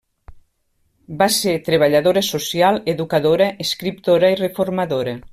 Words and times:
Va 1.19 1.27
ser 1.35 1.53
treballadora 1.67 2.23
social, 2.29 2.79
educadora, 2.93 3.49
escriptora 3.67 4.33
i 4.37 4.41
reformadora. 4.45 5.15